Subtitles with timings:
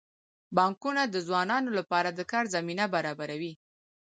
[0.57, 3.53] بانکونه د ځوانانو لپاره د کار زمینه برابروي.